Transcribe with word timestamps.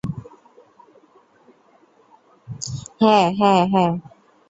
হ্যাঁ 3.01 3.25
হ্যাঁ 3.39 3.61
হ্যাঁ। 3.73 3.91